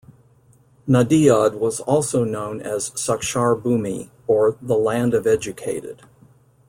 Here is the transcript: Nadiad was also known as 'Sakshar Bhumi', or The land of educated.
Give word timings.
Nadiad 0.89 1.59
was 1.59 1.79
also 1.79 2.23
known 2.23 2.59
as 2.59 2.89
'Sakshar 2.89 3.55
Bhumi', 3.61 4.09
or 4.25 4.57
The 4.59 4.75
land 4.75 5.13
of 5.13 5.27
educated. 5.27 6.01